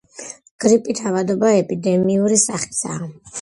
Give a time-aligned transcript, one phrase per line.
[0.63, 3.13] გრიპით ავადობა ეპიდემიური სახისაა.